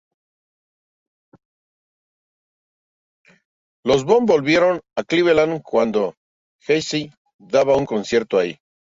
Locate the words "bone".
4.03-4.25